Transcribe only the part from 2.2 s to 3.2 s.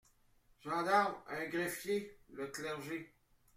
le Clergé.